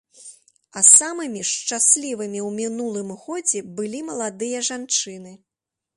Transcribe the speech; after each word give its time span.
А 0.79 0.81
самымі 0.91 1.43
ж 1.49 1.49
шчаслівымі 1.57 2.39
ў 2.45 2.49
мінулым 2.61 3.13
годзе 3.27 3.59
былі 3.79 3.99
маладыя 4.11 4.67
жанчыны. 4.71 5.31